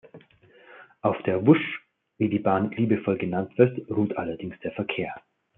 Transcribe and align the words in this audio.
Auf 1.01 1.15
der 1.27 1.45
"Wusch", 1.45 1.85
wie 2.17 2.27
die 2.27 2.39
Bahn 2.39 2.71
liebevoll 2.71 3.19
genannt 3.19 3.55
wird, 3.59 3.77
ruht 3.91 4.17
allerdings 4.17 4.59
der 4.63 4.71
Verkehr. 4.71 5.13